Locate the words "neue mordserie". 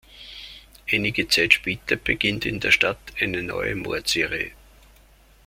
3.43-4.49